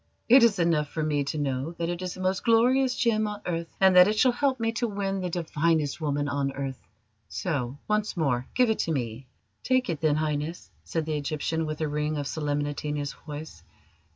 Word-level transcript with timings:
"It 0.27 0.41
is 0.41 0.57
enough 0.57 0.87
for 0.89 1.03
me 1.03 1.23
to 1.25 1.37
know 1.37 1.73
that 1.73 1.87
it 1.87 2.01
is 2.01 2.15
the 2.15 2.21
most 2.21 2.43
glorious 2.43 2.95
gem 2.97 3.27
on 3.27 3.39
earth, 3.45 3.67
and 3.79 3.95
that 3.95 4.07
it 4.07 4.17
shall 4.17 4.31
help 4.31 4.59
me 4.59 4.71
to 4.71 4.87
win 4.87 5.19
the 5.21 5.29
divinest 5.29 6.01
woman 6.01 6.27
on 6.27 6.51
earth. 6.53 6.87
So, 7.29 7.77
once 7.87 8.17
more, 8.17 8.47
give 8.55 8.71
it 8.71 8.79
to 8.79 8.91
me!" 8.91 9.27
"Take 9.61 9.91
it, 9.91 10.01
then, 10.01 10.15
Highness," 10.15 10.71
said 10.83 11.05
the 11.05 11.17
Egyptian, 11.17 11.67
with 11.67 11.81
a 11.81 11.87
ring 11.87 12.17
of 12.17 12.25
solemnity 12.25 12.87
in 12.87 12.95
his 12.95 13.13
voice. 13.13 13.61